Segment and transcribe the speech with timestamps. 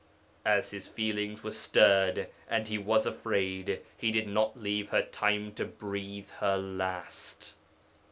[0.47, 5.53] As his feelings were stirred and he was afraid, he did not leave her time
[5.53, 7.53] to breathe her last.